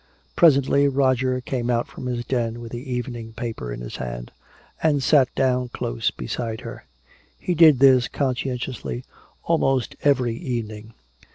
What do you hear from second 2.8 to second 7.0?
evening paper in his hand and sat down close beside her.